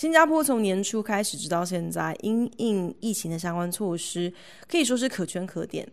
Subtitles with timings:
[0.00, 4.32] 新加坡从年初开始直到现在，因应疫情的相关措施
[4.66, 5.86] 可以说是可圈可点。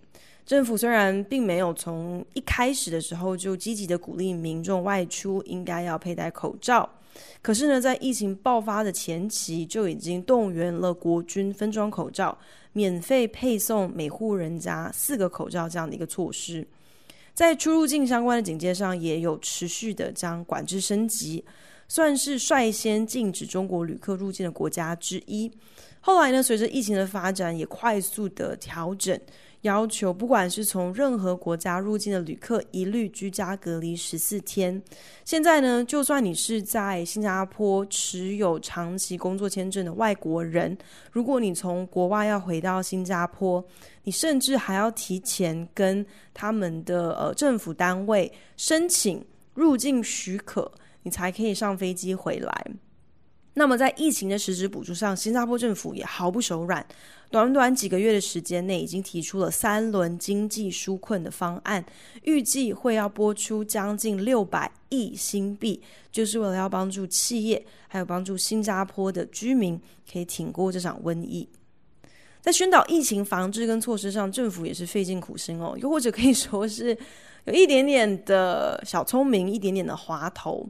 [0.46, 6.90] 政府虽然并没有从一开始的时候就积极的鼓励民众外出应该要佩戴口罩，
[7.42, 12.38] 可是呢，在疫情爆发的前期就已经动员了国军分装口罩，
[12.72, 16.66] 免费配送每户人家四个口罩这样的一个措施。
[17.34, 21.44] 在出入境相关的警戒上，也有持续的将管制升级。
[21.88, 25.52] 算是率先禁止中国旅客入境的国家之一。
[26.00, 29.20] 后来呢，随着疫情的发展，也快速的调整，
[29.62, 34.82] 要求不管是从任何国家入境的旅客，一律居家隔离十四天。
[35.26, 40.78] 现在呢，就算你是在新加坡持有长期工作签证的外国人，
[41.12, 43.62] 如果你从国外要回到新加坡，
[44.04, 50.72] 你甚至还要提前跟他们的呃政府单位申请入境许可。
[51.08, 52.66] 你才可以上飞机回来。
[53.54, 56.86] 那么，在疫情的实质补助上，新加坡政府也毫不手软，
[57.32, 61.84] 短短几个月的时间内，已经提出了三轮经济纾困的方案，
[62.24, 71.48] 预计会要拨出将近六百亿新币，就是为了要帮助企业，还有帮助新加坡的居民可以挺过这场瘟疫。
[72.42, 76.96] 在宣导疫情防治跟措施上，政府也是费尽苦心哦，又或者可以说是。
[77.48, 80.68] 有一点点的小聪明，一点点的滑头，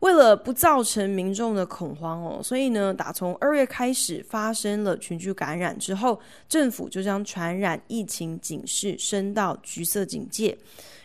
[0.00, 10.58] 为了不造成民众的恐慌哦，所以呢，打从二月开始发生了群聚感染之后，政府就将传染疫情警示升到橘色警戒，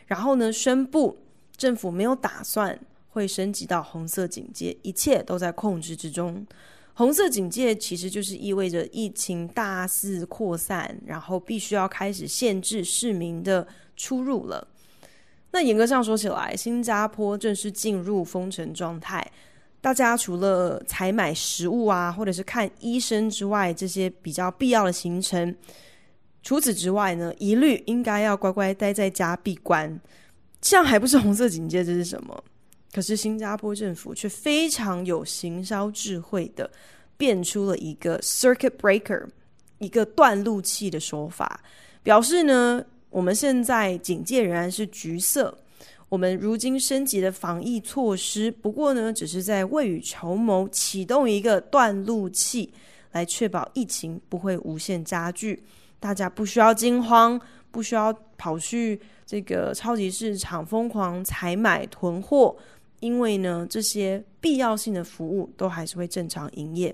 [0.07, 1.17] 然后呢，宣布
[1.55, 2.77] 政府没有打算
[3.11, 6.45] 会升级到红色警戒，一切都在控制之中。
[6.95, 14.67] 红色警戒其实就是意味着疫情大肆扩散，然后必须要开始限制市民的出入了。
[15.53, 19.25] 那严格上说起来，新加坡正式进入封城状态。
[19.79, 25.55] 大家除了采买食物啊，或者是看医生之外，这些比较必要的行程，
[26.41, 30.01] 除此之外呢，一律应该要乖乖待在家闭关。
[30.59, 32.43] 这样还不是红色警戒，这是什么？
[32.91, 36.67] 可是新加坡政府却非常有行销智慧的
[37.15, 39.23] 变出了一个 circuit breaker，
[39.77, 41.61] 一个断路器的说法，
[42.01, 42.83] 表示呢。
[43.13, 45.55] 我们现在警戒仍然是橘色，
[46.09, 52.73] 我们如今升级的防疫措施，不过呢，只是在未雨绸缪，启动一个断路器，
[53.11, 55.63] 来确保疫情不会无限加剧。
[55.99, 62.57] 大家不需要惊慌，不需要跑去这个超级市场疯狂采买囤货，
[62.99, 66.93] 因为呢，这些必要性的服务都还是会正常营业。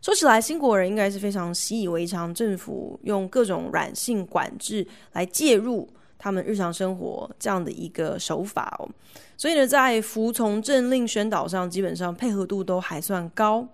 [0.00, 8.88] 说起来，新国人应该是非常习以为常，政府用各种软性管制来介入他们日常生活这样的一个手法哦。
[9.36, 13.66] 所以呢，在服从政令宣导上，基本上配合度都还算高。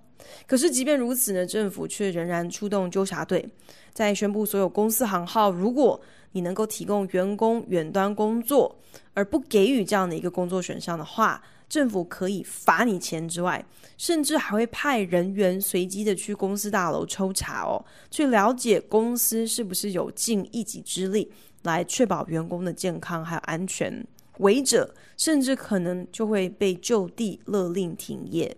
[0.47, 3.47] 可是，即便如此呢，政府却仍然出动纠察队，
[3.93, 6.01] 在宣布所有公司行号，如果
[6.35, 8.79] 你能够提供员工远端工作，
[9.15, 11.43] 而不给予这样的一个工作选项的话。
[11.67, 13.65] 政府可以罚你钱之外，
[13.97, 24.07] 甚至还会派人员随机的去公司大楼抽查哦，去了解公司是不是有尽一己之力来确保员工的健康还有安全。
[24.39, 28.55] 违者甚至可能就会被就地勒令停业。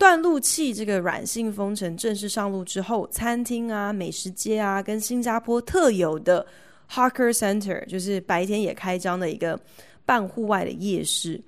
[0.00, 6.46] 断路器这个软性封城正式上路之后，餐厅啊、美食街啊，跟新加坡特有的
[6.90, 9.60] Hawker Center，就是白天也开张的一个
[10.06, 11.38] 半户外的夜市。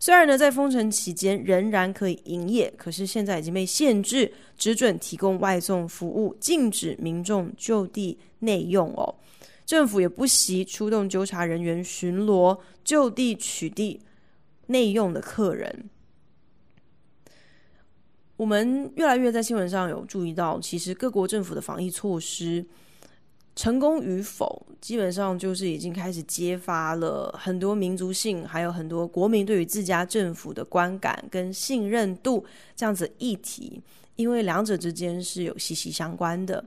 [0.00, 9.14] 虽然呢，在封城期间仍然可以营业，可是现在已经被限制，只准提供外送服务，禁止民众就地内用哦。
[9.64, 14.00] 政府也不惜出动纠察人员巡逻，就地取缔
[14.66, 15.88] 内用的客人。
[18.40, 22.64] 我们越来越在新闻上有注意到，其实各国政府的防疫措施。
[23.54, 32.42] 成功与否，基本上就是已经开始揭发了很多民族性，还有很多国民对于自家政府的观感跟信任度
[32.74, 33.78] 这样子议题，
[34.16, 36.64] 因为两者之间是有息息相关的。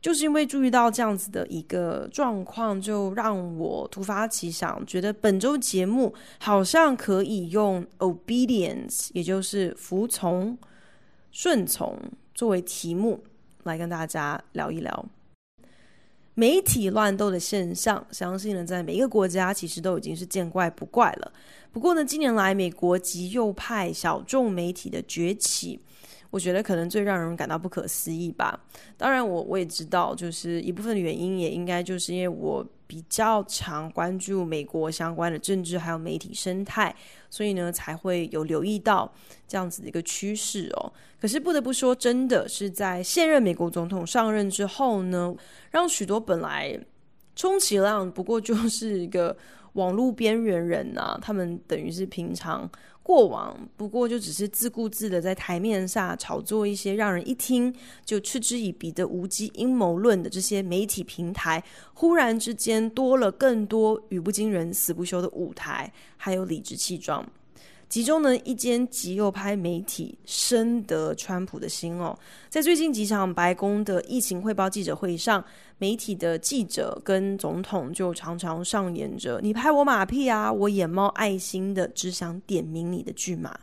[0.00, 10.56] 就是因为注意到这样子的一个状况，就让我突发奇想，觉得本周节目好像可以用 obedience，也就是服从。
[11.30, 11.98] 顺从
[12.34, 13.22] 作为题目
[13.64, 15.06] 来跟大家聊一聊。
[16.34, 21.32] 媒体乱斗的现象，相信呢，在每一个国家其实都已经是见怪不怪了。
[21.70, 25.80] 不过呢，近年来美国极右派小众媒体的崛起。
[26.30, 28.58] 我觉得可能最让人感到不可思议吧。
[28.96, 36.94] 当然我，我也知道，就是一部分的原因，也应该就是因为我比较常关注美国相关的政治还有媒体生态，
[37.28, 39.12] 所以呢才会有留意到
[39.48, 40.92] 这样子的一个趋势哦。
[41.20, 45.34] 可是不得不说，真的是在现任美国总统上任之后呢，
[45.70, 46.78] 让许多本来
[47.34, 49.36] 充其量不过就是一个
[49.72, 52.70] 网络边缘人呐、啊，他们等于是平常。
[53.10, 57.74] 过往不过就只是自顾自的在台面上炒作一些让人一听
[58.04, 61.60] 就嗤之以鼻的无稽阴谋论的这些媒体平台，
[61.92, 67.28] 忽然之间多了更多语不惊人死不休的舞台，还有理直气壮。
[67.88, 72.16] 其中呢，一间极右派媒体深得川普的心哦，
[72.48, 75.44] 在最近几场白宫的疫情汇报记者会上，
[75.80, 83.58] 媒体的记者跟总统就常常上演着“你拍我马屁啊，我眼冒爱心的，只想点名你的剧码”。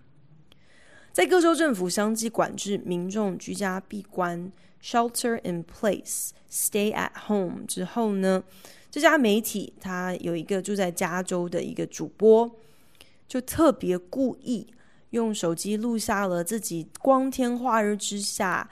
[1.13, 4.51] 在各州政府相继管制民众居家闭关
[4.83, 8.43] （shelter in place, stay at home） 之后呢，
[8.89, 12.49] 这家媒体它有一个住在加州的一个主播。
[13.27, 14.65] 就特别故意
[15.09, 18.67] 用手机录下了自己光天化日之下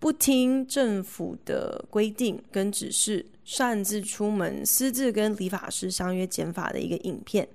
[0.00, 7.48] 不听政府的规定跟指示，擅自出门私自跟理发师相约剪发的一个影片。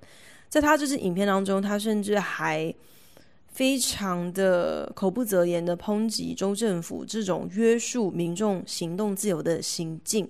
[0.50, 2.74] 在他这支影片当中，他甚至还
[3.48, 10.28] 非常的口不择言的抨击州政府这种约束民众行动自由的行径，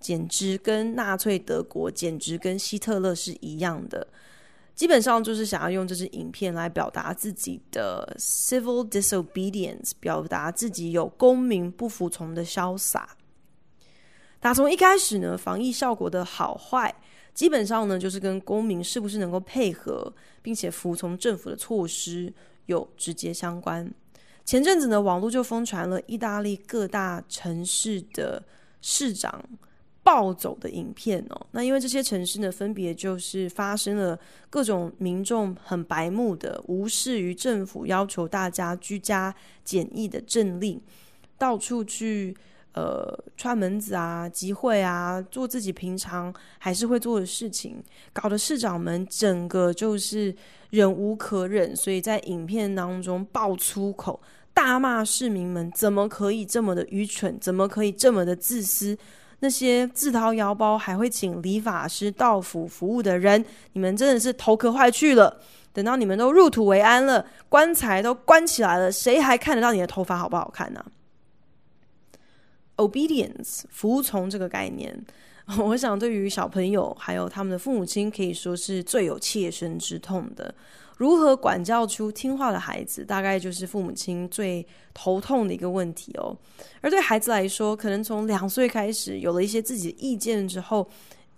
[0.00, 4.06] 简直跟纳粹德国，简直跟希特勒是一样的。
[4.80, 13.14] 基本上就是想要用这支影片来表达自己的 civil disobedience，表达自己有公民不服从的潇洒。
[14.40, 16.94] 打从一开始呢，防疫效果的好坏，
[17.34, 20.10] 基本上呢就是跟公民是不是能够配合，
[20.40, 22.32] 并且服从政府的措施
[22.64, 23.92] 有直接相关。
[24.46, 28.42] 前阵子呢，网络就疯传了意大利各大城市的
[28.80, 29.44] 市长。
[30.10, 34.18] 暴走的影片哦，那因为这些城市呢，分别就是发生了
[34.50, 39.32] 各种民众很白目的无视于政府要求大家居家
[39.64, 40.80] 检疫的政令，
[41.38, 42.36] 到处去
[42.72, 47.80] 呃串门子啊、集会啊，做自己平常还是会做的事情，
[48.12, 50.34] 搞得市长们整个就是
[50.70, 54.20] 忍无可忍，所以在影片当中爆粗口，
[54.52, 58.98] 大骂市民们怎么可以这么的愚蠢，怎么可以这么的自私。
[59.40, 65.40] 那些自掏腰包还会请理发师到府服务的人，你们真的是头壳坏去了。
[65.72, 70.84] 等到你们都入土为安了，棺材都关起来了，谁还看得到你的头发好不好看呢
[72.76, 75.04] ？Obedience，服从这个概念，
[75.58, 80.54] 我想对于小朋友还有他们的父母亲，可以说是最有切身之痛的。
[81.00, 86.36] 如何管教出听话的孩子，大概就是父母亲最头痛的一个问题哦。
[86.82, 90.86] 而对孩子来说，可能从两岁开始有了一些自己的意见之后，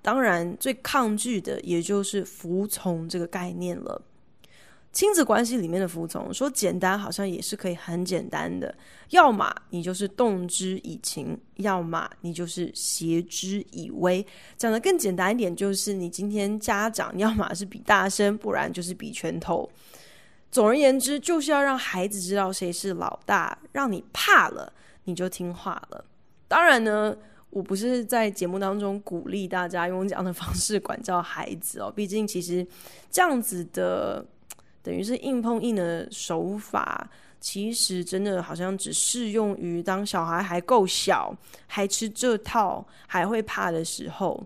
[0.03, 4.03] 当然最抗拒的也就是服从这个概念了。
[4.93, 8.75] 亲子关系里面的服从，说简单好像也是可以很简单的，
[9.09, 14.25] 要么你就是动之以情，要么你就是挟之以威。
[14.59, 19.67] 讲得更简单一点，就是你今天家长要么是比大声，不然就是比拳头。
[20.51, 24.71] 总而言之，就是要让孩子知道谁是老大，让你怕了，
[25.05, 26.05] 你就听话了。
[26.49, 27.17] 当然呢，
[27.49, 32.67] 我不是在节目当中鼓励大家用这样的方式管教孩子哦，毕竟其实
[33.11, 34.23] 这样子的。
[34.83, 37.09] 等于是硬碰硬的手法，
[37.41, 41.35] 其实真的好像只适用于当小孩还够小，
[41.67, 44.45] 还吃这套，还会怕的时候。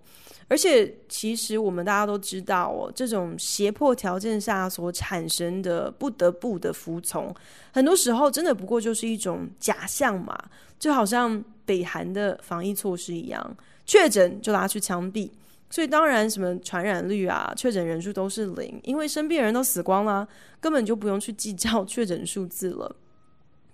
[0.48, 7.34] 而且，其实我们大家都知道哦，这种胁迫条件下所产生的不得不的服从，
[7.72, 10.38] 很多时候真的不过就是一种假象嘛，
[10.78, 15.28] 就好像北韩的防疫措施一样，确诊就拉去枪毙。
[15.68, 20.26] 所以当然，什么传染率啊、确诊人数都是零，因为生病人都死光了，
[20.60, 22.94] 根本就不用去计较确诊数字了。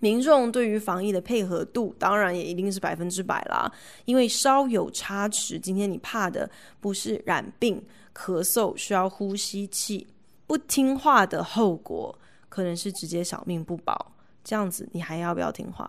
[0.01, 3.71] 民众对于防疫的配合度，当然也一定是百分之百啦。
[4.05, 7.81] 因为稍有差池，今天你怕的不是染病、
[8.13, 10.07] 咳嗽需要呼吸器，
[10.47, 12.19] 不听话的后果
[12.49, 14.13] 可能是直接小命不保。
[14.43, 15.89] 这样子，你还要不要听话？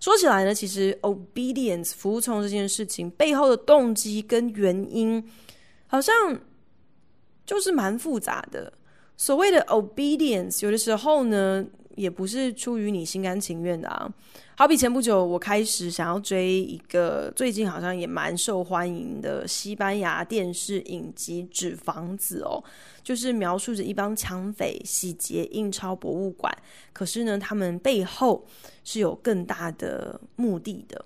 [0.00, 5.22] 说起来呢，其实 obedience 服从这件事情背后的动机跟原因，
[5.86, 6.14] 好像
[7.46, 8.72] 就是蛮复杂的。
[9.16, 11.64] 所谓的 obedience，有的时候呢，
[11.96, 14.12] 也不是出于你心甘情愿的啊。
[14.56, 22.62] 好比前不久，我开始想要追一个最近好像也蛮受欢迎的西班牙电视影集《纸房子》哦，
[23.02, 26.56] 就是描述着一帮抢匪洗劫印钞博物馆，
[26.92, 28.46] 可是呢，他们背后
[28.84, 31.04] 是有更大的目的的。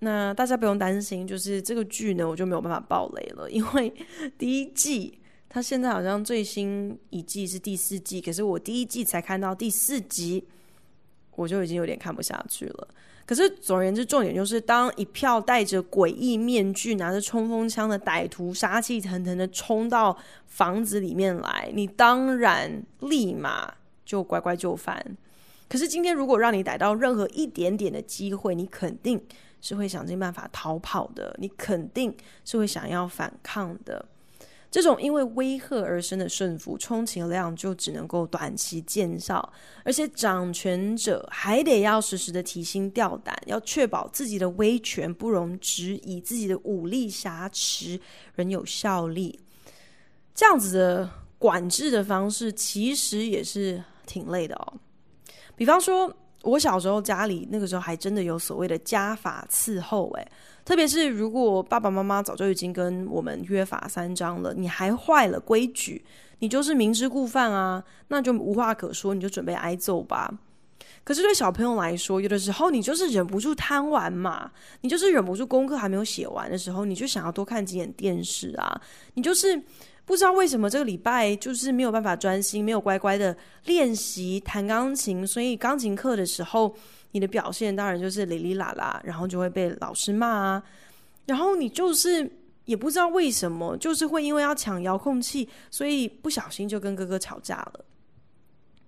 [0.00, 3.92] 那大家不用担心，就是这个剧呢，我就没有办法爆雷了，因为
[4.38, 5.18] 第一季
[5.48, 10.44] 他现在好像最新一季是第四季，可是我第一季才看到第四集。
[11.36, 12.88] 我就已经有点看不下去了。
[13.26, 23.70] 可是总而言之，重点就是当一票戴着诡异面具、拿着冲锋枪的歹徒杀气腾腾的冲到房子里面来，你当然立马
[24.06, 25.04] 就乖乖就范。
[25.68, 29.20] 可是今天如果让你逮到任何一点点的机会，你肯定
[29.60, 34.06] 是会想尽办法逃跑的，你肯定是会想要反抗的。
[34.76, 39.50] 这种因为威吓而生的顺服，充其量就只能够短期见效，
[39.84, 47.98] 而且掌权者还得要时时的提心吊胆，要确保自己的威权不容置疑，自己的武力挟持
[48.34, 49.40] 仍有效力。
[50.34, 54.74] 这样子的管制的方式，其实也是挺累的哦。
[55.54, 60.32] 比方说，我小时候家里那个时候还真的有所谓的家法伺候，诶。
[60.66, 66.04] 特别是如果爸爸妈妈早就已经跟我们约法三章了，你还坏了规矩，
[66.40, 70.28] 你就是明知故犯啊，那就无话可说，你就准备挨揍吧。
[71.04, 78.80] 可是对小朋友来说，有的时候你就是忍不住贪玩嘛，你就是忍不住功课还没有写完的时候，你就想要多看几眼电视啊，
[79.14, 79.62] 你就是
[80.04, 86.74] 不知道为什么这个礼拜就是没有办法专心，没有乖乖的练习弹钢琴，所以钢琴课的时候。
[87.12, 90.62] 你的表现当然就是哩哩啦啦，然后就会被老师骂啊，
[91.26, 92.30] 然后你就是
[92.64, 97.84] 也不知道为什么，就是会因为要抢遥控器，所以不小心就跟哥哥吵架了。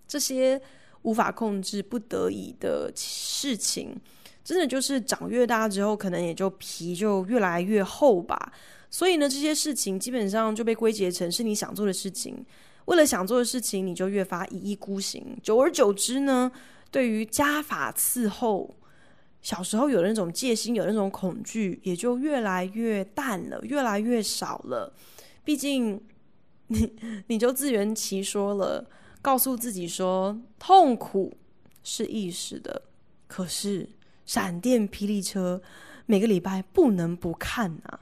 [0.07, 0.61] 这些
[1.03, 3.95] 无法控制、不得已的事情，
[4.43, 8.53] 真的就是长越大之后，可能也就皮就越来越厚吧。
[8.91, 12.43] 所以呢，这些事情基本上就被归结成是你想做的事情，
[12.87, 15.23] 为了想做的事情，你就越发一意孤行。
[15.43, 16.51] 久而久之呢，
[16.90, 18.76] 对于家法伺候，
[19.42, 24.92] 小时候有那种戒心，有那种恐惧，也就越来越淡了，越来越少了。
[25.45, 26.02] 毕竟
[26.68, 26.97] 你
[27.28, 28.88] 你就自圆其说了，
[29.23, 31.35] 告诉自己说痛苦
[31.83, 32.83] 是一时的，
[33.26, 33.88] 可是
[34.26, 35.62] 闪电霹雳车
[36.07, 38.00] 每个礼拜不能不看啊。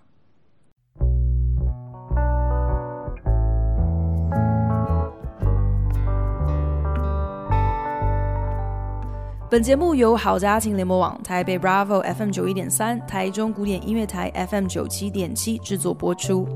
[9.48, 16.48] 本节目由好家庭联盟网、台北 Bravo FM 九一点三、台中古典音乐台 FM 九七点七制作播出。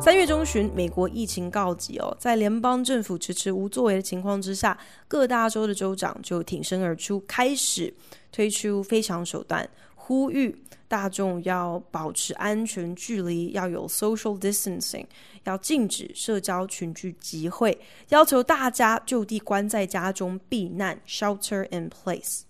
[0.00, 7.92] 三月中旬，美国疫情告急哦，在联邦政府迟迟无作为的情况之下，各大州的州长就挺身而出，开始
[8.32, 10.56] 推出非常手段，呼吁
[10.88, 15.04] 大众要保持安全距离，要有 social distancing。
[15.44, 22.42] 要禁止社交群聚集会，要求大家就地关在家中避难 （shelter in place）。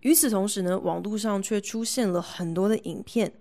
[0.00, 3.32] 与此同时呢，网络上却出现了很多的影片，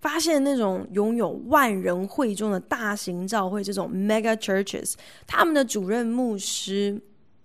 [0.00, 4.94] 发现那种拥有万人会众的大型教会，这种 mega churches，
[5.26, 7.00] 他们的主任牧师。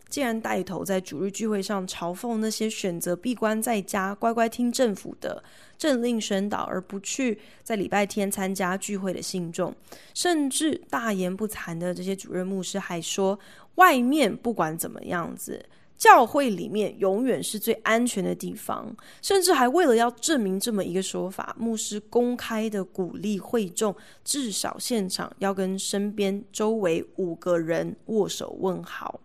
[0.09, 5.43] 竟然带头在主日聚会上嘲讽那些选择闭关在家、乖乖听政府的
[5.77, 9.73] 政令宣导，而不去在礼拜天参加聚会的信众，
[10.13, 13.39] 甚至大言不惭的这些主任牧师还说，
[13.75, 15.65] 外面不管怎么样子，
[15.97, 29.19] 教会里面永远是最安全的地方，甚至还为了要证明这么一个说法，牧师公开的鼓励会众至少现场要跟身边周围五个人握手问好。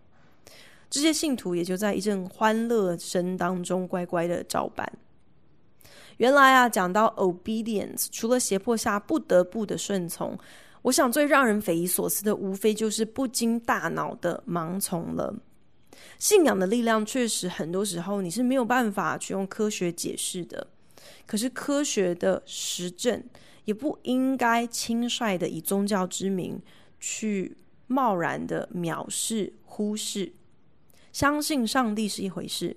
[0.89, 4.91] 这些信徒也就在一阵欢乐声当中乖乖的照办。
[6.17, 10.37] 原来啊，讲到 obedience，除了胁迫下不得不的顺从，
[10.81, 15.33] 我想最让人匪夷所思的，无非就是不经大脑的盲从了。
[16.17, 20.67] 信仰的力量确实很多时候你是没有办法去用科学解释的，
[21.25, 23.23] 可是科学的实证
[23.65, 26.61] 也不应该轻率的以宗教之名
[26.99, 27.55] 去
[27.87, 30.33] 贸然的藐视、忽视。
[31.11, 32.75] 相信上帝是一回事，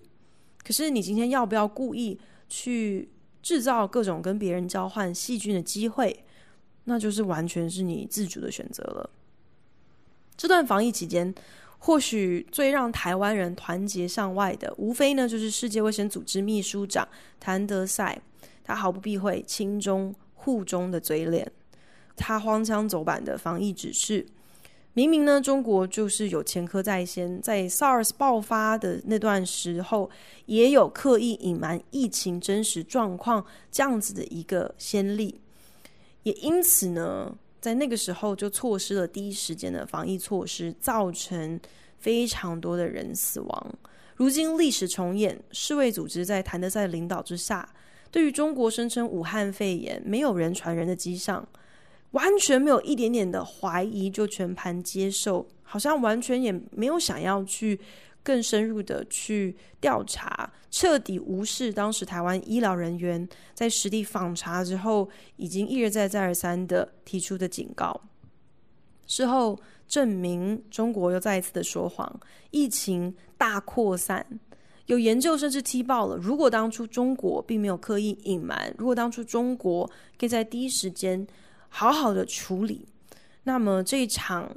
[0.64, 3.10] 可是你今天要不要故意去
[3.42, 6.24] 制造各种跟别人交换细菌的机会，
[6.84, 9.10] 那就是完全是你自主的选择了。
[10.36, 11.34] 这段防疫期间，
[11.78, 17.06] 或许最让台湾人团结向外的，无非呢就是世界卫生组织秘书长
[17.38, 18.20] 谭德赛，
[18.64, 21.52] 他毫不避讳亲中护中的嘴脸，
[22.16, 24.26] 他荒腔走板的防疫指示。
[24.94, 30.11] 明明呢，中国就是有前科在先，在 SARS 爆发的那段时候，
[30.44, 35.40] 也有刻意隐瞒疫情真实状况这样子的一个先例，
[36.25, 41.58] 也因此呢，在那个时候就错失了第一时间的防疫措施，造成
[41.96, 43.75] 非常多的人死亡。
[44.16, 47.66] 如今历史重演，世卫组织在谭德塞领导之下，
[48.11, 51.49] 对于中国声称武汉肺炎没有人传人的迹象。
[52.12, 57.81] 完全没有一点点的怀疑，就全盘接受，好像完全也没有想要去
[58.23, 67.99] 更深入的去调查，彻底无视当时台湾医疗人员在实地访查之后，已经一而再再而三的提出的警告。
[69.07, 74.25] 事后证明，中国又再一次的说谎，疫情大扩散，
[74.85, 79.87] 有研究甚至踢爆了，如果当初中国并没有刻意隐瞒，如果当初中国
[80.19, 81.26] 可以在第一时间。
[81.75, 82.87] 好好的处理，
[83.45, 84.55] 那么这一场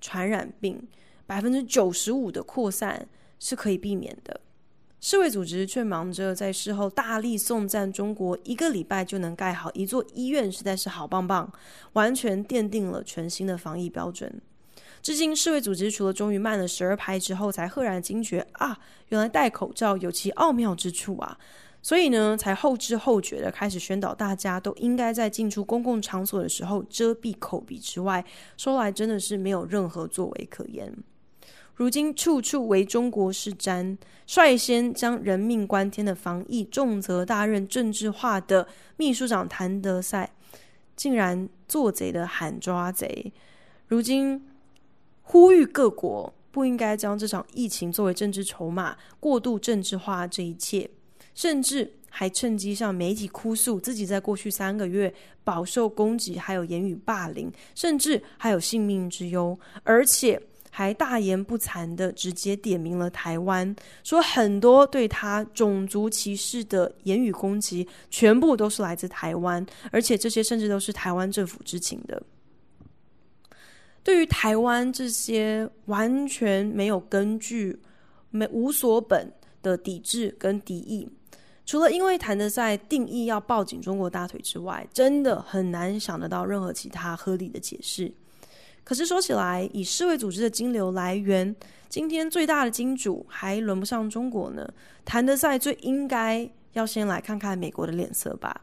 [0.00, 0.88] 传染病
[1.26, 3.08] 百分之九十五的扩散
[3.40, 4.40] 是可以避免的。
[5.00, 11.52] 世卫组织却忙着在事后大力颂赞中国一个礼拜就能盖好一座医院，实在是好棒棒，
[11.94, 14.40] 完全奠定了全新的防疫标准。
[15.02, 18.78] 至今，世卫组织除了终于慢了十二拍之后，才赫然惊觉啊，
[19.08, 21.36] 原来戴口罩有其奥妙之处啊。
[21.82, 28.24] 所以呢，才后知后觉的开始宣导大家都应该在进出公共场所的时候遮蔽口鼻之外，
[28.56, 30.96] 说来真的是没有任何作为可言。
[31.74, 33.96] 如今处处为中国是瞻，
[34.26, 40.30] 率先将人命关天的防疫重责大任政治化的秘书长谭德赛，
[40.94, 43.32] 竟然做贼的喊抓贼。
[43.88, 44.46] 如今
[45.22, 50.88] 呼吁各国不应该将这场疫情作为政治筹码，过度政治化这一切。
[51.34, 55.12] 甚至还趁机向媒体哭诉自己在过去三个月
[55.44, 72.22] 饱受攻击，还有言语霸凌，甚至还有性命之忧，而且还大言不惭的直接点名了台湾，说很多对他种族歧视的言语攻击全部都是来自台湾，而且这些甚至都是台湾政府知情的。
[74.04, 77.80] 对于台湾这些完全没有根据、
[78.30, 81.08] 没无所本的抵制跟敌意。
[81.72, 88.12] 除了因为谭德赛定义要抱紧中国大腿之外，真的很难想得到任何其他合理的解释。
[88.84, 91.56] 可是说起来，以世卫组织的金流来源，
[91.88, 94.68] 今天最大的金主还轮不上中国呢。
[95.06, 98.54] 谭德赛最应该要先来看看美国的脸色吧。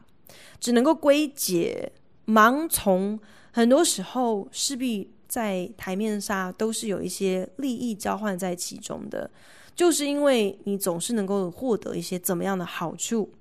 [0.60, 1.90] 只能够归结
[2.26, 3.18] 盲从，
[3.50, 9.28] 很多时候势必在台面上都是有一些利益交换在其中的。
[9.74, 13.32] 就是因为你总是能够获得一些怎么样的好处，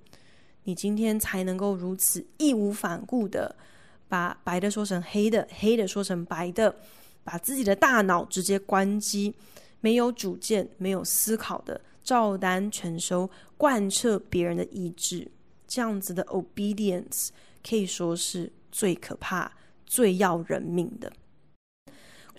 [0.63, 3.56] 你今天才能够如此义无反顾的
[4.08, 6.74] 把白的说成黑的，黑的说成白的，
[7.24, 9.34] 把自己的大脑直接关机，
[9.82, 15.30] 没有主见、没有思考的照单全收，贯彻别人的意志，
[15.68, 17.30] 这样子的 obedience
[17.68, 19.52] 可以说是最可怕、
[19.86, 21.12] 最要人命的。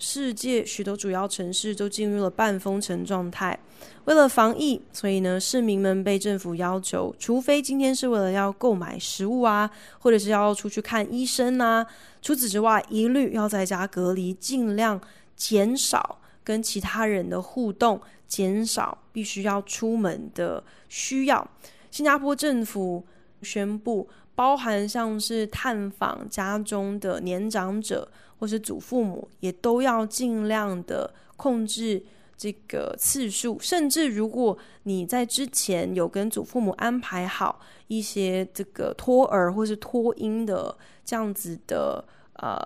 [0.01, 3.57] 世界许多主要城市都进入了半封城状态。
[4.05, 11.85] 为了防疫，所以呢，市民们被政府要求，除非今天是为了要购买食物啊，或者是要出去看医生啊，
[12.19, 14.99] 除此之外，一律要在家隔离，尽量
[15.35, 21.47] 减少跟其他人的互动，减少必须要出门的需要。
[21.91, 23.05] 新加坡政府
[23.43, 28.11] 宣布，包含像是探访家中的年长者。
[28.41, 32.03] 或是祖父母也都要尽量的控制
[32.35, 40.75] 这个次数，甚至如果你在之前有跟祖父母安排好一些这个托儿或是托婴的
[41.05, 42.59] 这样子的呃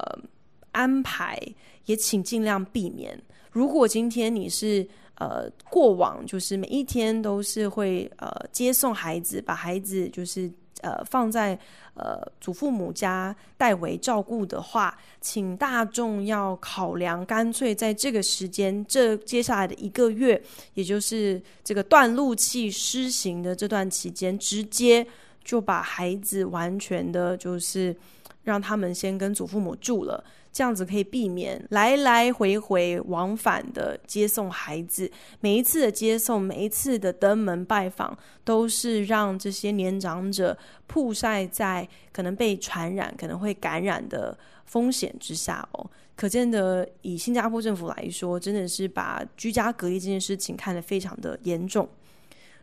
[0.72, 1.38] 安排，
[1.88, 3.22] 也请尽量避免。
[3.52, 10.50] 如果今天你是呃过往就是每一天都是会呃接送孩子，把孩子就是。
[10.86, 11.58] 呃，放在
[11.95, 20.39] 呃祖父母家代为照顾的话，请大众要考量，干脆在这个时间，这接下来的一个月，
[20.76, 25.08] 也就是这个断路器施行的这段期间，直接
[25.43, 27.95] 就把孩子完全的，就是
[28.43, 30.24] 让他们先跟祖父母住了。
[30.56, 45.86] 这样子可以避免来来回回往返的接送孩子，每一次的接送，每一次的登门拜访，都是让这些年长者曝晒在可能被传染、可能会感染的风险之下哦。
[46.15, 51.86] 可见的，以新加坡政府来说，真的是把居家隔离这件事情看得非常的严重。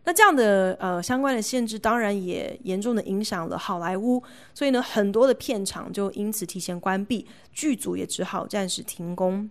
[0.05, 4.21] 那这样的呃相关的限制，当然也严重的影响了好莱坞，
[4.53, 9.49] 所以呢，很多的片场就因此提前关闭，剧组也只好暂时停工。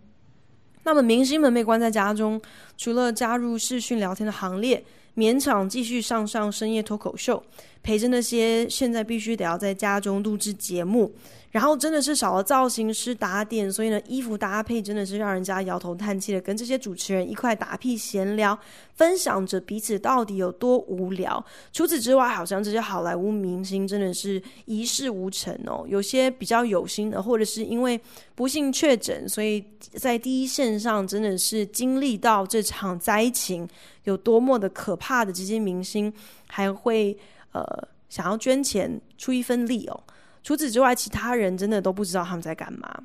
[0.85, 2.41] 那么明星们被关在家中，
[2.77, 4.85] 除了加入视讯聊天的行列，
[5.17, 7.43] 勉强继续上上深夜脱口秀，
[7.83, 11.15] 陪着那些现在必须得要在家中录制节目。
[11.53, 16.41] 然后真的是少了造型师打点，所以呢，衣服搭配真的是让人家摇头叹气的。
[16.41, 18.59] 跟这些主持人一块打屁闲聊，
[18.95, 21.45] 分享着彼此到底有多无聊。
[21.71, 25.85] 除此之外，好像这些好莱坞明星真的是一事无成哦。
[25.87, 28.01] 有些比较有心的，或者是因为
[28.35, 29.63] 不幸确诊，所以
[29.93, 33.69] 在第一线上真的是经历到这场灾情
[34.05, 36.11] 有多么的可怕的这些明星，
[36.47, 37.15] 还会
[37.53, 37.63] 呃
[38.09, 40.03] 想要捐钱出一份力哦。
[40.43, 43.05] 除此之外，其他人真的都不知道他们在干嘛。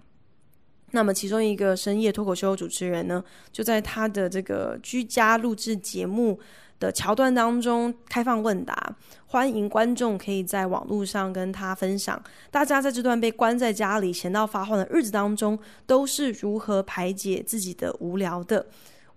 [0.92, 6.40] 那么，其中一个深夜脱口秀主持人呢，就在他的这个居家录制节目
[6.80, 8.96] 的桥段当中开放问答，
[9.26, 18.66] 欢迎观众可以在网络上跟他分享，大家在这段被关在家里闲到发慌的日子当中，都是如何排解自己的无聊的。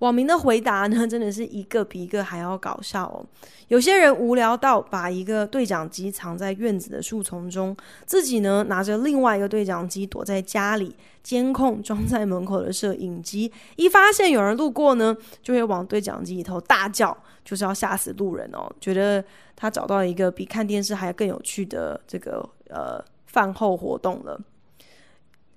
[0.00, 3.24] 网民的回答呢，真的是一个比一个还要搞笑哦。
[3.68, 18.70] 有些人无聊到把一个对讲机藏在院子的树丛中，自己呢拿着另外一个对讲机躲在家里，监控装在门口的摄影机，一发现有人路过呢，就会往对讲机里头大叫，就是要吓死路人哦。
[18.80, 19.22] 觉得
[19.54, 24.40] 他找到一个比看电视还更有趣的这个呃饭后活动了。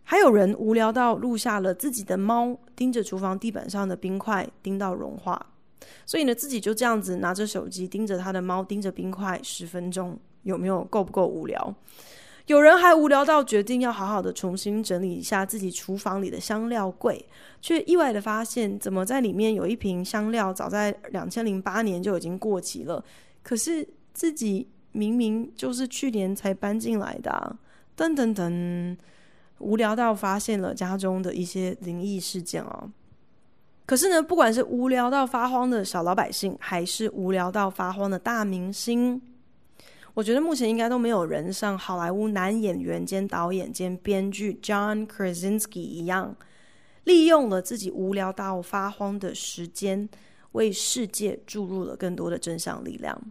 [0.03, 5.43] 还有人无聊到录下了自己的猫盯着厨房地板上的冰块盯到融化，
[6.05, 11.73] 所以呢，自己就这样子拿着手机盯着他的猫盯着冰块十分钟，有没有够不够无聊？
[12.47, 17.25] 有人还无聊到决定要好好的重新整理一下自己厨房里的香料柜，
[17.61, 23.03] 却意外的发现，怎么在里面有一瓶香料早在两千零八年就已经过期了，
[23.41, 27.55] 可是自己明明就是去年才搬进来的，
[27.95, 28.97] 噔噔噔。
[29.63, 32.91] 无聊到发现了家中的一些灵异事件哦。
[33.85, 39.21] 可是呢，不管是无聊到发慌的小老百姓，还是无聊到发慌的大明星，
[40.13, 46.35] 我觉得目前应该都没有人像好莱坞男演员兼导演兼编剧 John Krasinski 一样，
[47.03, 50.07] 利用了自己无聊到发慌的时间，
[50.53, 53.21] 为世界注入了更多的正向力量。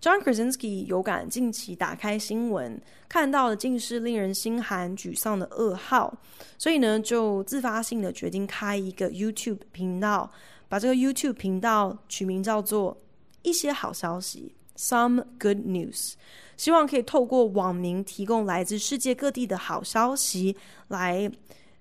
[0.00, 6.16] John Krasinski 有感近期打开新闻看到的尽是令人心寒、沮丧的噩耗，
[6.56, 10.32] 所以呢，就自发性的决定开一个 YouTube 频道，
[10.68, 12.96] 把这个 YouTube 频道取名叫做
[13.42, 16.14] “一些好消息 ”（Some Good News），
[16.56, 20.56] 希望可以透过网民提供来自世界各地的好消息，
[20.88, 21.30] 来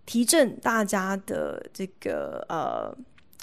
[0.05, 2.93] 提振大家的这个呃。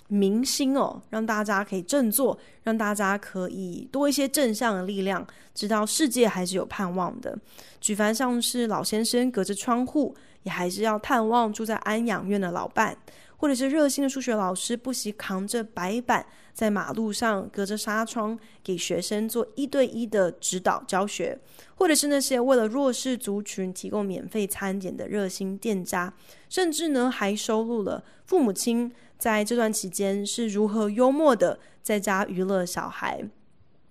[0.08, 7.36] 明星哦，让大家可以振作，让大家可以多一些正向的力量，知道世界还是有盼望的。
[7.80, 12.96] 举凡像是老先生隔着窗户，也还是要探望住在安养院的老伴，
[13.36, 21.38] 或者是热心的数学老师不惜扛着白板在马路上隔着纱窗给学生做一对一的指导教学，
[21.74, 26.12] 或者是那些为了弱势族群提供免费餐点的热心店家，
[26.48, 28.92] 甚至呢还收录了父母亲。
[29.18, 33.24] 在这段期间是如何幽默的在家娱乐小孩，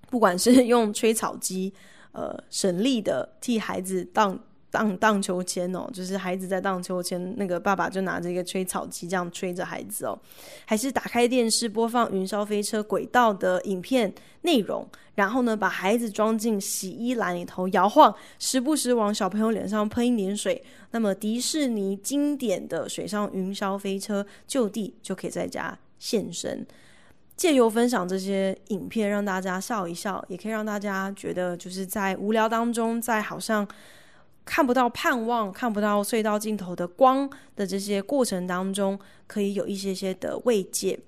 [0.07, 1.73] 不管是用吹草机，
[2.11, 4.39] 呃，省力的替孩子荡
[4.75, 10.19] 荡荡秋千哦，就是孩子在荡秋千，那个爸爸就拿着一个吹草机这样吹着孩子哦，
[10.65, 20.61] 还是打开电视播放云霄飞车轨道的影片内容，然后呢，把孩子装进洗衣篮里头摇晃，时不时往小朋友脸上喷一点水。
[20.91, 26.67] 那么迪士尼经典的水上云霄飞车就地就可以在家现身，
[27.37, 33.65] 借由分享这些影片，让大家笑一笑，也可以让大家觉得就是在无聊当中，在好像。
[34.45, 40.99] 看不到盼望，看不到隧道尽头的光的这些过程当中，可以有一些些的慰藉。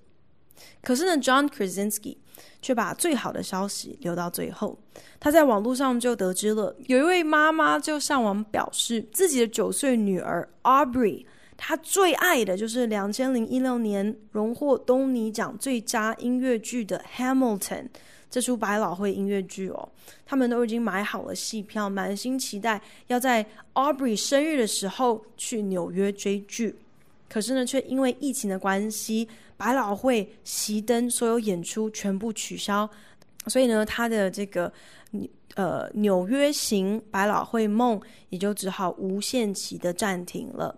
[0.81, 2.17] 可是呢，John Krasinski
[2.61, 4.79] 却把最好的消息留到最后。
[5.19, 17.89] 他在网络上就得知了，有一位妈妈就上网表示，自己的九岁女儿 Aubrey，她最爱的就是两千零一六年荣获东尼奖最佳音乐剧的 Hamilton。
[18.29, 19.89] 这出百老汇音乐剧哦，
[20.25, 26.75] 他们都已经买好了戏票，满心期待要在 Aubrey 生日的时候去纽约追剧。
[27.29, 32.89] 可是呢，却因为疫情的关系，百老汇熄灯，所有演出全部取消，
[33.47, 34.71] 所以呢，他的这个
[35.55, 40.73] 呃纽约行百老汇梦也就只好无限期的暂停了。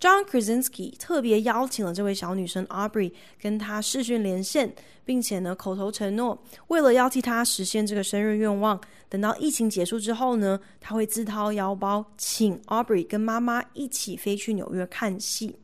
[0.00, 8.78] John Krasinski 特别邀请了这位小女生 Aubrey 跟她视讯连线，并且呢口头承诺，为了要替她实现这个生日愿望，
[9.08, 15.56] 等到疫情结束之后呢，他会自掏腰包请 Aubrey 跟妈妈一起飞去纽约看戏。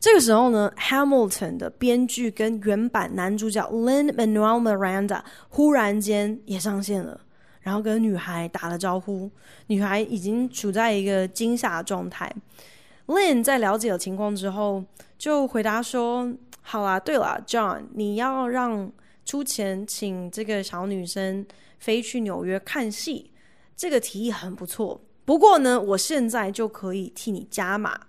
[0.00, 7.20] 这个时候呢，Hamilton 的编剧跟原版男主角 Lin-Manuel Miranda 忽然间也上线了，
[7.60, 9.30] 然后跟女孩打了招呼。
[9.66, 12.32] 女孩已经处在一个惊吓的状态。
[13.06, 14.84] Lin 在了解了情况之后，
[15.16, 18.90] 就回答说：“好啦，对了，John，你要让
[19.24, 21.46] 出钱请这个小女生
[21.78, 23.30] 飞去纽约看戏，
[23.76, 25.00] 这个提议很不错。
[25.24, 28.00] 不过呢，我现在就可以替你加码。”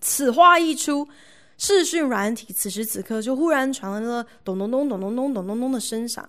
[0.00, 1.08] 此话一出，
[1.56, 6.28] 视讯软体此时此刻就忽然传来了咚咚咚咚咚咚咚咚咚的声响，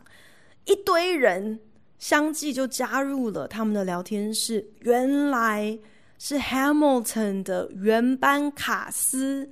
[0.65, 1.59] 一堆人
[1.99, 4.65] 相继就加入了他们的聊天室。
[4.79, 5.77] 原来
[6.17, 9.49] 是 Hamilton 的原班卡司，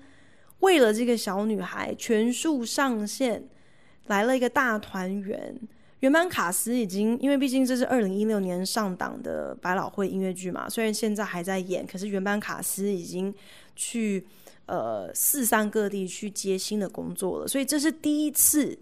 [0.60, 3.44] 为了这个小女孩全数上线，
[4.08, 5.56] 来了一个大团圆。
[6.00, 13.34] 原班卡司已经，因为毕竟这是二零一六年上档的百老汇音乐剧嘛，虽然现在还在演，可是原班卡司已经
[13.76, 14.26] 去
[14.66, 18.78] 呃四散各地去接新的工作了，所以这是第一次，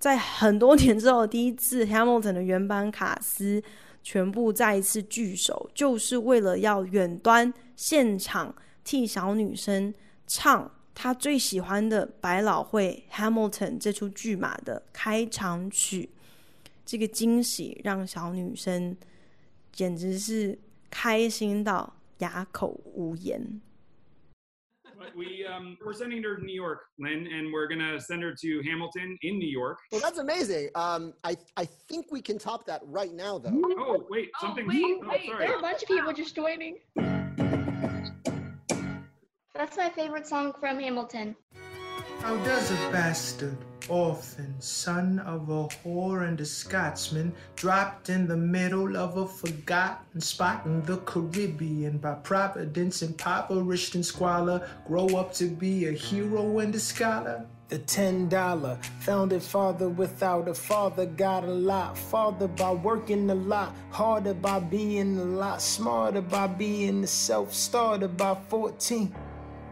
[0.00, 3.62] 在很多年之后第一次，Hamilton 的原班卡司
[4.02, 9.94] 全部再一次聚首，就是为了要远端现场替小女生
[10.26, 16.10] 唱她最喜欢的百老汇 Hamilton 这出剧码的开场曲。
[16.84, 18.96] 这个惊喜让小女生
[19.72, 20.58] 简直是
[20.90, 23.60] 开心到哑口无言。
[25.16, 29.16] We um we're sending her to New York, Lynn, and we're gonna send her to Hamilton
[29.22, 29.78] in New York.
[29.90, 30.70] Well, that's amazing.
[30.74, 33.50] Um, I I think we can top that right now, though.
[33.78, 34.64] Oh wait, something.
[34.64, 35.26] Oh, wait, oh, wait.
[35.26, 35.46] sorry.
[35.46, 36.78] There are a bunch of people just joining.
[39.54, 41.36] That's my favorite song from Hamilton.
[42.20, 43.56] How does a bastard,
[43.88, 50.20] orphan, son of a whore and a Scotsman, dropped in the middle of a forgotten
[50.20, 56.58] spot in the Caribbean by providence, impoverished and squalor, grow up to be a hero
[56.58, 57.46] and a scholar?
[57.68, 63.34] The ten dollar founded father without a father got a lot farther by working a
[63.34, 69.14] lot harder by being a lot smarter by being a self starter by 14.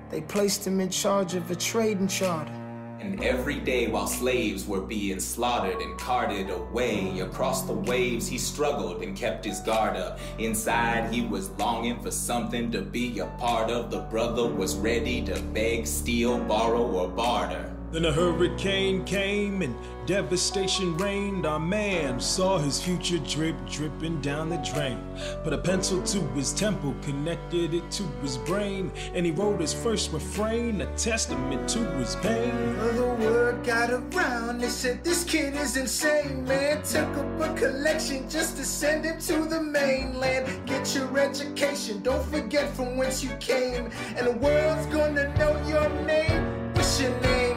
[0.08, 2.59] They placed him in charge of a trading charter.
[3.00, 8.36] And every day while slaves were being slaughtered and carted away across the waves, he
[8.36, 10.18] struggled and kept his guard up.
[10.38, 13.90] Inside, he was longing for something to be a part of.
[13.90, 17.74] The brother was ready to beg, steal, borrow, or barter.
[17.92, 19.74] Then a hurricane came and
[20.06, 21.44] devastation reigned.
[21.44, 24.98] Our man saw his future drip dripping down the drain.
[25.42, 29.74] Put a pencil to his temple, connected it to his brain, and he wrote his
[29.74, 32.76] first refrain, a testament to his pain.
[32.94, 36.82] The word got around, they said this kid is insane, man.
[36.84, 40.64] Took up a collection just to send him to the mainland.
[40.64, 45.88] Get your education, don't forget from whence you came, and the world's gonna know your
[46.06, 46.72] name.
[46.74, 47.49] What's your name,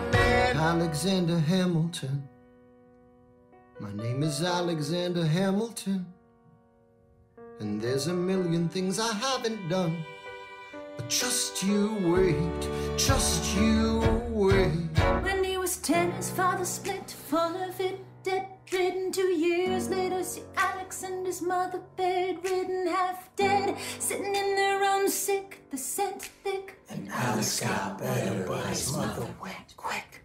[0.43, 0.57] man?
[0.57, 2.27] Alexander Hamilton.
[3.79, 6.05] My name is Alexander Hamilton.
[7.59, 10.03] And there's a million things I haven't done.
[10.97, 14.99] But just you wait, just you wait.
[15.23, 19.11] When he was ten, his father split, full of it, dead ridden.
[19.11, 25.09] Two years later, see Alex and his mother bedridden, half dead, sitting in their own
[25.09, 26.77] sick, the scent thick.
[26.89, 30.22] And Alex got better, but his mother went quick.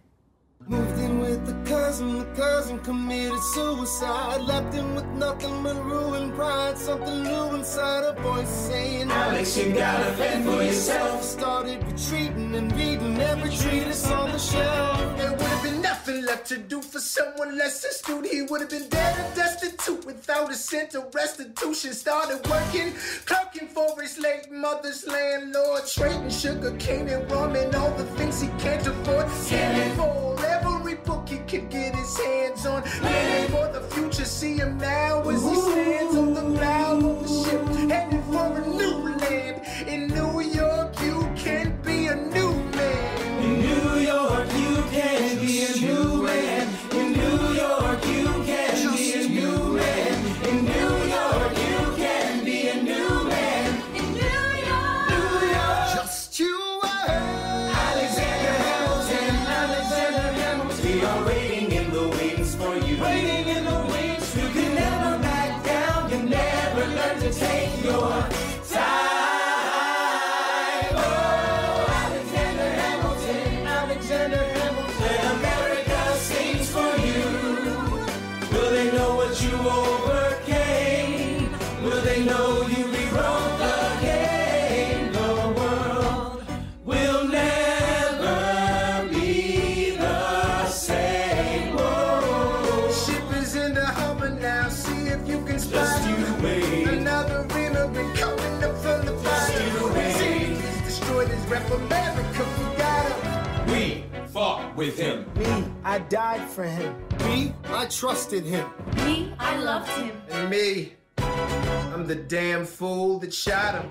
[0.67, 4.41] Moved in with the cousin, the cousin committed suicide.
[4.41, 6.77] Left him with nothing but ruined pride.
[6.77, 11.23] Something new inside a voice saying, Alex, you gotta fend for yourself.
[11.23, 15.17] Started retreating and reading every treatise on the shelf.
[15.17, 18.27] There would have been nothing left to do for someone less astute.
[18.27, 21.91] He would have been dead and destitute without a cent of restitution.
[21.93, 22.93] Started working,
[23.25, 28.41] clerking for his late mother's landlord, trading sugar cane and rum and all the things
[28.41, 29.27] he can't afford.
[29.31, 32.83] Scanning for every book he could get his hands on.
[32.83, 37.43] Planning for the future, see him now as he stands on the bow of the
[37.43, 37.68] ship,
[104.79, 105.25] with him.
[105.35, 106.95] Me, I died for him.
[107.25, 108.65] Me, I trusted him.
[109.03, 110.15] Me, I loved him.
[110.29, 113.89] And me, I'm the damn fool that shot him.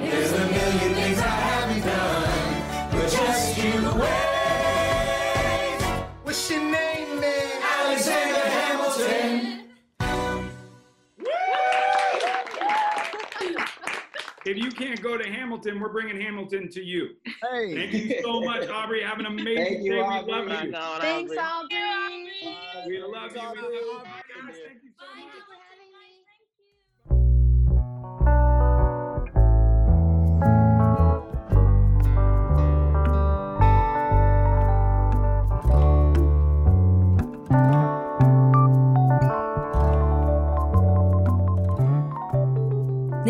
[0.00, 4.35] There's a million things I haven't done, but just you wait.
[14.46, 17.16] If you can't go to Hamilton, we're bringing Hamilton to you.
[17.24, 17.74] Hey.
[17.74, 19.02] Thank you so much, Aubrey.
[19.02, 20.00] Have an amazing Thank day.
[20.00, 20.24] Aubrey.
[20.24, 20.72] We love you.
[21.00, 22.30] Thanks, Aubrey.
[22.86, 23.42] We love you.
[23.42, 24.25] We love you.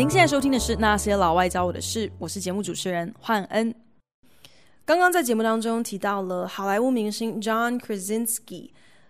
[0.07, 3.75] 您现在收听的是《那些老外教我的事》，我是节目主持人焕恩。
[4.85, 8.69] 刚刚在节目当中提到了好莱坞明星 John Krasinski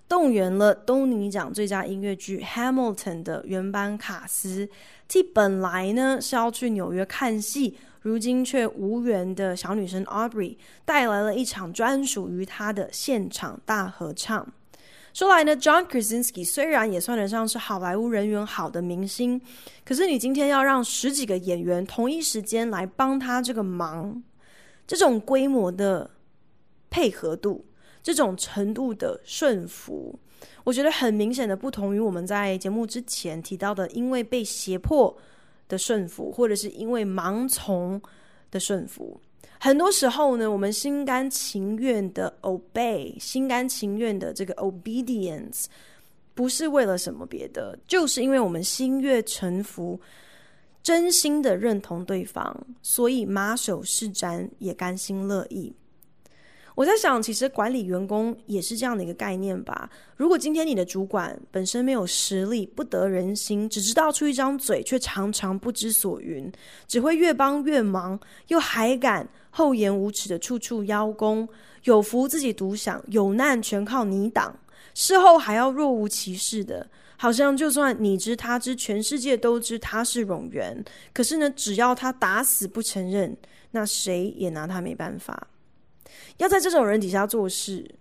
[0.10, 4.68] 动员了东尼奖最佳音乐剧《Hamilton》的原班卡司，
[5.08, 14.52] 替本来呢是要去纽约看戏，如今却无缘的小女生 Aubrey 带来了一场专属于她的现场大合唱。
[15.18, 19.42] 说来呢，John Krasinski 虽然也算得上是好莱坞人缘好的明星，
[19.84, 24.22] 可是你今天要让十几个演员同一时间来帮他这个忙，
[24.86, 26.08] 这种规模的
[26.92, 27.66] 配合度，
[28.04, 30.20] 这种程度的顺服，
[30.64, 35.18] 我觉得很明显的不同于我们在节目之前提到的，因为被胁迫
[35.68, 38.00] 的顺服，或者是因为盲从
[38.52, 39.20] 的顺服。
[39.60, 45.66] 很多时候呢，我们心甘情愿的 obey，心甘情愿的这个 obedience，
[46.34, 50.00] 不是为了什么别的，就是因为我们心悦诚服，
[50.84, 55.74] 真心的认同对方，所以马首是瞻，也甘心乐意。
[56.76, 59.90] 我在想，其实管理员工也是这样的一个概念吧。
[60.16, 66.52] 如果今天你的主管本身没有实力，不得人心，只知道出一张嘴，却常常不知所云，
[66.88, 71.50] 只会越帮越忙，又还敢厚颜无耻的处处邀功，
[71.86, 74.56] 有福自己独享，有难全靠你挡，
[74.94, 83.36] 事后还要若无其事的，好像就算你知他知，全世界都知他是冗员，可是呢，只要他打死不承认，
[83.72, 85.48] 那谁也拿他没办法。
[86.38, 87.96] 要在这种人底下做事，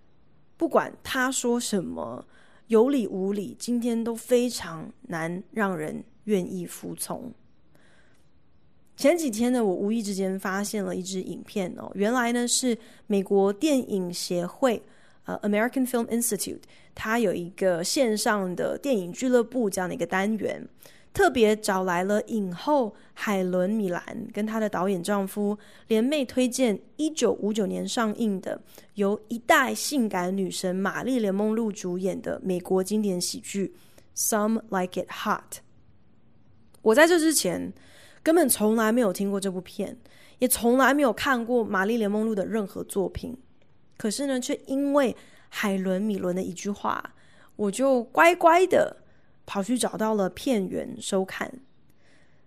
[0.57, 2.23] 不管他说什么，
[2.67, 7.33] 有理无理，今天都非常难让人愿意服从。
[8.97, 14.81] 前几天呢，我无意之间发现了一支影片哦，原来呢是美国电影协会，
[15.25, 16.61] 呃，American Film Institute，
[16.95, 20.67] 它有一个线上的电影俱乐部这样的一个单元。
[21.13, 25.57] 特别找来了影后海伦·米兰跟她的导演丈夫
[25.87, 28.59] 联袂推荐一九五九年上映的
[28.95, 33.73] 由一代性感女神玛丽莲·梦露主演的美国经典喜剧
[34.29, 35.51] 《Some Like It Hot》。
[36.83, 37.73] 我在这之前
[38.27, 39.97] 根本从来没有听过这部片，
[40.39, 43.33] 也从来没有看过玛丽莲·梦露的任何作品。
[43.95, 45.15] 可是呢，却因为
[45.47, 47.15] 海伦·米伦的一句话，
[47.55, 48.97] 我就乖乖的。
[49.45, 51.49] 跑去找到了片源收看，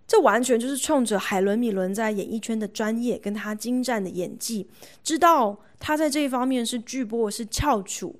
[0.05, 4.69] 这完全就是冲着海伦·米伦在演艺圈的专业跟他精湛的演技，
[5.03, 8.15] 知道他在这一方面是巨擘，是翘楚，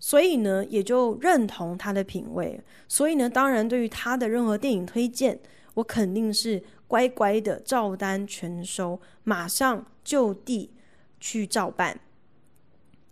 [0.00, 2.58] 所以呢也就认同他的品味。
[2.88, 5.38] 所以呢，当然对于他的任何电影推荐，
[5.74, 10.70] 我肯定是乖乖的照单全收，马上就地
[11.18, 11.98] 去照办。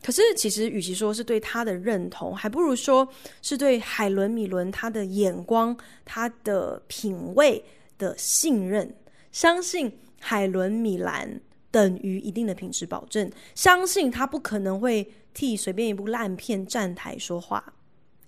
[0.03, 3.09] 可是，其实与其说是对他的认同，还不如说
[3.41, 7.65] 是对海伦·米伦他的眼光、他的品味
[7.97, 8.95] 的信任。
[9.33, 17.73] 相信海伦·米兰等于一定的品质保证，相信他不可能会替随便一部烂片站台说话。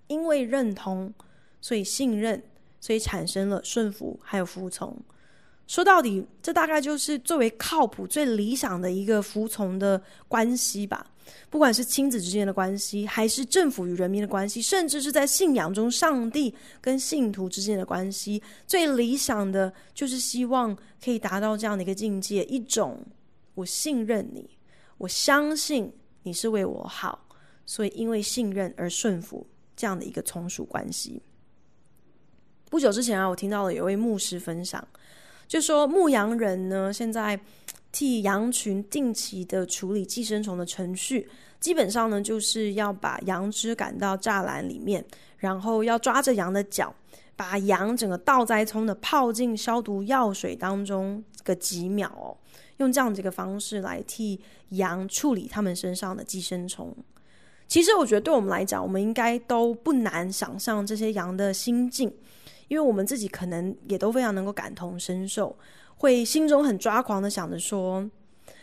[0.06, 1.12] 因为认同，
[1.60, 2.42] 所以信任，
[2.80, 4.96] 所以产生了顺服还有服从。
[5.66, 11.04] 说到底，这大概就是最为靠谱、最理想的一个服从的关系吧。
[11.50, 23.04] 不管是亲子之间的关系，还是政府与人民的关系，甚至是在信仰中上帝跟信徒之间的关系，最理想的就是希望可以达到这样的一个境界：一种
[23.54, 24.48] 我信任你，
[24.98, 25.92] 我相信
[26.22, 27.26] 你是为我好，
[27.64, 29.44] 所以因为信任而顺服
[29.74, 31.20] 这样的一个从属关系。
[32.70, 34.86] 不久之前啊，我听到了有位牧师分享，
[35.48, 37.38] 就说牧羊人呢，现在。
[37.92, 41.26] 替羊群定期的处理寄生虫的程序，
[41.58, 45.02] 基本上呢，就是要把羊只赶到栅栏里面，
[45.38, 46.94] 然后要抓着羊的脚，
[47.36, 52.36] 把羊整个倒栽葱的泡进消毒药水当中个几秒哦，
[52.76, 54.38] 用这样子一个方式来替
[54.70, 56.94] 羊处理他们身上的寄生虫。
[57.66, 62.12] 其实我觉得对我们来讲，我们应该都不难想象这些羊的心境，
[62.68, 65.56] 因为我们自己可能也都非常能够感同身受，
[65.96, 68.08] 会心中很抓狂的想着说：“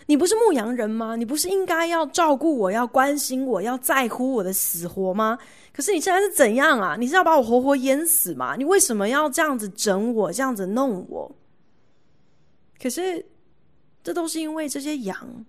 [0.08, 1.16] 你不是牧羊人吗？
[1.16, 5.38] 你不是应该要照顾我，要关心我，要在乎我的死活吗？
[5.72, 6.96] 可是你现在是怎样啊？
[7.00, 8.56] 你是要把我活活淹死吗？
[8.58, 11.36] 你为什么要这样子整我，这样子弄我？
[12.82, 13.26] 可是
[14.04, 15.46] 这都是因为这些羊。”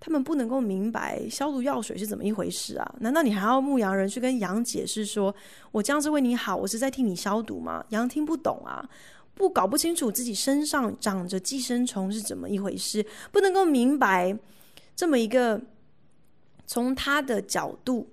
[0.00, 2.94] 他们不能够明白消毒药水是怎么一回事啊？
[3.00, 5.34] 难道你还要牧羊人去跟羊解释说，
[5.72, 7.84] 我这样是为你好，我是在替你消毒吗？
[7.88, 8.88] 羊听不懂啊，
[9.34, 14.38] 不搞不清楚自己身上长着寄生虫是怎么一回事，不能够明白
[14.94, 15.60] 这么一个
[16.64, 18.08] 从他的角度，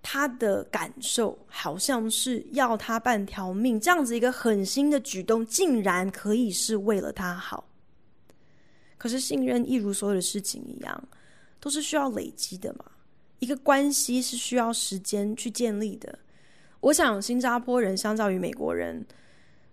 [0.00, 7.64] 他的感受好像是要他半条命，这样子一个狠心的举动，竟然可以是为了他好。
[9.00, 11.08] 可是信任，一如所有的事情一样，
[11.58, 12.84] 都是需要累积的嘛。
[13.38, 16.18] 一个关系是需要时间去建立的。
[16.80, 19.02] 我想，新加坡人相较于美国人，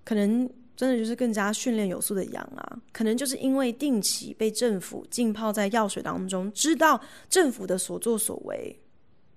[0.05, 2.79] 可能真的就是更加训练有素的羊啊。
[2.93, 8.79] 可能就是因为定期被政府浸泡在药水当中，知道政府的所作所为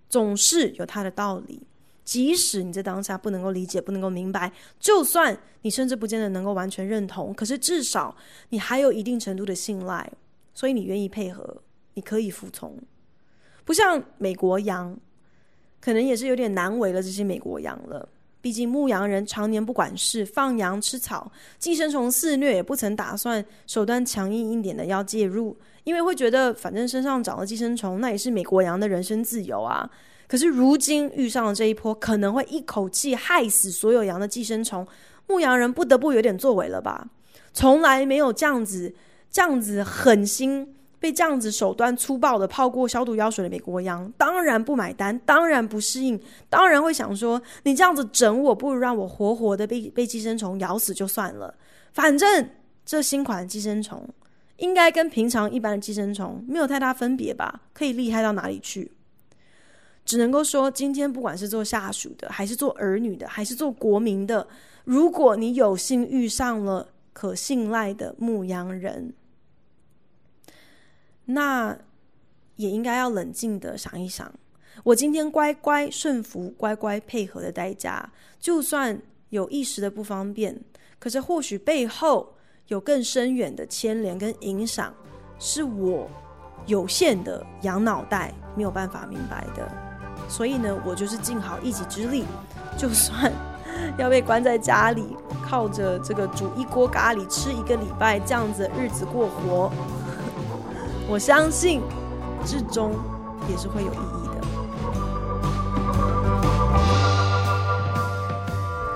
[0.08, 1.66] 总是有它的道理。
[2.10, 4.50] 即使你在当下不能够理解，不能够明白，
[4.80, 8.16] 就算你甚至不见得能够完全认同，可是至少
[8.48, 10.10] 你还有一定程度的信赖，
[10.52, 11.62] 所以你愿意配合，
[11.94, 12.76] 你可以服从。
[13.64, 14.98] 不像美国羊，
[15.80, 18.08] 可能也是有点难为了这些美国羊了。
[18.40, 21.30] 毕竟牧羊人常年不管事，放羊吃草，
[21.60, 29.88] 寄生虫肆虐，也不曾打算手段强硬一点的要介入，因为会觉得反正身上长了寄生虫，那也是美国羊的人身自由啊。
[30.30, 34.86] 可是如今遇上了这一波，可能会一口气害死所有羊的寄生虫，
[35.26, 37.04] 牧羊人不得不有点作为了吧？
[37.52, 38.94] 从来没有这样子、
[39.28, 46.16] 这样子狠心被这样子手段粗暴的泡过消毒药水的美国羊，当然不买单，当然不适应，
[46.48, 51.52] 当然会想说：你这样子整我，不如让我活活的被被寄生虫咬死就算了。
[51.92, 52.48] 反正
[52.86, 54.08] 这新款寄生虫
[54.58, 57.62] 应该跟平常一般的寄生虫没有太大分别吧？
[57.72, 58.92] 可以厉害到哪里去？
[60.04, 64.48] 只能够说，今天不管是做下属的，还是做儿女的，还是做国民的，
[64.84, 69.12] 如果你有幸遇上了可信赖的牧羊人，
[71.26, 71.78] 那
[72.56, 74.32] 也应该要冷静的想一想，
[74.82, 80.60] 我今天乖乖顺服、乖乖配合的代价，就算有一时的不方便，
[80.98, 82.34] 可是或许背后
[82.66, 84.92] 有更深远的牵连跟影响，
[85.38, 86.10] 是我
[86.66, 89.89] 有限的羊脑袋没有办法明白的。
[90.30, 92.24] 所以呢，我就是尽好一己之力，
[92.78, 93.32] 就算
[93.98, 99.72] 要被关在家里，靠着这个煮一锅咖喱吃一个礼拜这样子日子过活，
[101.10, 101.82] 我相信
[102.46, 102.92] 至终
[103.48, 104.19] 也是会有意义。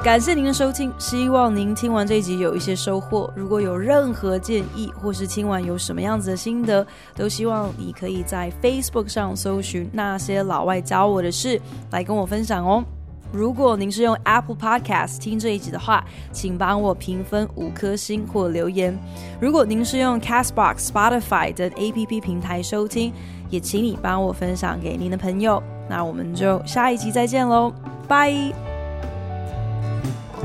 [0.05, 3.32] 感谢您的收听，希望您听完这一集有一些收获。
[3.34, 6.86] 如果有任何建议，或是听完有什么样子的心得，
[7.16, 11.59] 都希望你可以在 Facebook 上搜寻那些老外教我的事，
[11.90, 12.84] 来跟我分享哦。
[13.32, 18.94] 如果您是用 Apple Podcast 听这一集的话，请帮我评分五颗星或留言。
[19.40, 23.11] 如果您是用 Castbox、Spotify 等 APP 平台收听，
[23.48, 25.62] 也请你帮我分享给您的朋友。
[25.88, 27.72] 那我们就下一集再见喽，
[28.07, 28.74] 拜。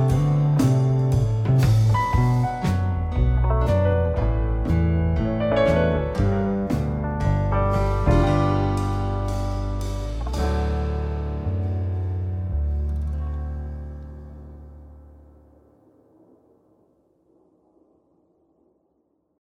[0.08, 0.29] Thank you.